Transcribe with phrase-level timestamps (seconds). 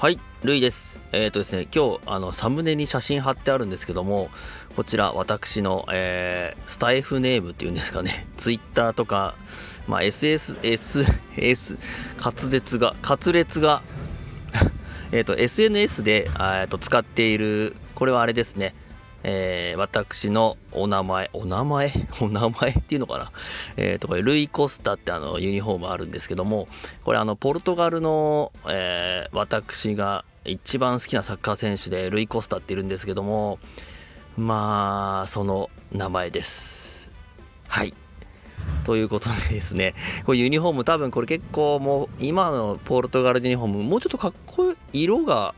[0.00, 1.00] はい、ルイです。
[1.10, 4.30] えっ、ー、とですね、今日、あの、サムネに写真貼ってあるんですけども、
[4.76, 9.34] こちら、私の、えー、スタイフネームっていうんですかね、 ツイッターとか、
[9.88, 11.04] まあ、SS、S、
[11.36, 11.78] S、
[12.16, 13.82] 滑舌が、滑舌が
[15.10, 18.76] えっと、SNS で、えっと、使っている、これはあれですね、
[19.24, 21.92] えー、私のお名前、お名前？
[22.20, 23.32] お名前っていうのかな？
[23.76, 26.68] えっ、ー、と、これ、ルイ・コスタってあの、ユニフォームあるんですけども、
[27.04, 33.58] これあの、ポルトガルの、えー、私が一番好きなサッカー選手で、ルイ・コスタっているんですけども、
[34.36, 37.10] まあ、その名前です。
[37.66, 37.94] はい。
[38.84, 39.94] ということでですね、
[40.24, 45.54] これユニフォーム多分これ結構もう今のポルトガルユニフォームもうちょっとかっこいい、色が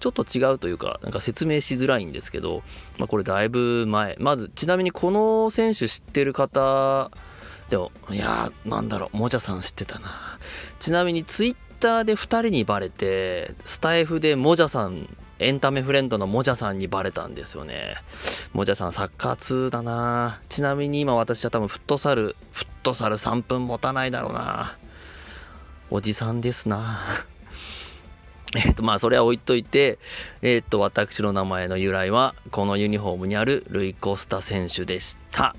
[0.00, 2.62] ちょっと違うというか、なんか説明しづらいんですけど、
[2.98, 4.16] まあ、これだいぶ前。
[4.18, 7.10] まず、ちなみにこの選手知ってる方、
[7.70, 10.38] でも、いやー、なんだろう、もじゃさん知ってたな。
[10.78, 15.08] ちなみにツイッターで2人にバレて、スタイフでもじゃさん、
[15.40, 17.96] エンタメフレンドのもじゃさんにバレたんですよね。
[18.52, 24.76] もじゃさんサッカー通だなちなみに今私は多分フットサル、フットサル3分持たないだろうな
[25.90, 27.00] おじさんですな
[28.56, 29.98] えっと、まあ、それは置いといて、
[30.42, 35.56] えっと、私の名前の由来は、このユニフォームにあるルイ・コスタ選手でした。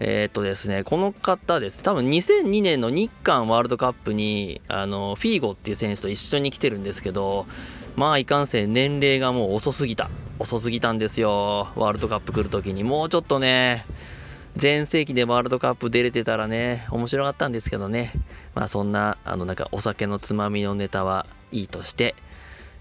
[0.00, 1.82] えっとですね、この方です。
[1.82, 7.46] 多分2002年の日韓ワールドカップに、あの、フィーゴっていう選手と一緒に来てるんですけど、
[7.96, 10.08] まあ、いかんせん年齢がもう遅すぎた。
[10.38, 11.68] 遅すぎたんですよ。
[11.74, 12.84] ワールドカップ来るときに。
[12.84, 13.84] もうちょっとね、
[14.54, 18.12] 全盛期でワールドカップ出れてたらね、面白かったんですけどね。
[18.54, 22.14] まあそんな、あのなんかお酒のつまみのネタはいいとして、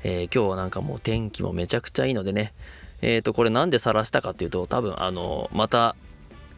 [0.04, 2.54] えー、今日はなんかもう天気もめちゃくちゃいいのでね、
[3.02, 5.96] えっ、ー、と、これなんで晒したかっていうと、多分あの、また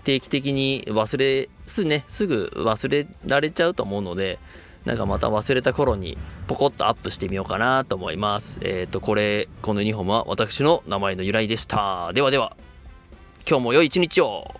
[0.03, 4.39] 定期的に忘れ、すね、すぐ忘れられちゃうと思うので、
[4.85, 8.59] なんかまた忘れた頃にポコッとアップしてみようかなと思います。
[8.61, 12.11] えっ、ー、と、これ、このユニフォームは私の名前の由来でした。
[12.13, 12.55] ではでは、
[13.47, 14.55] 今日も良い一日を